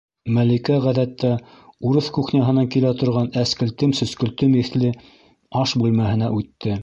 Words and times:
Мәликә, 0.35 0.77
ғәҙәттә, 0.85 1.29
урыҫ 1.89 2.07
кухняһынан 2.15 2.71
килә 2.77 2.93
торған 3.03 3.29
әскелтем- 3.43 3.95
сөскөлтөм 4.01 4.55
еҫле 4.63 4.93
аш 5.63 5.77
бүлмәһенә 5.85 6.35
үтте: 6.41 6.79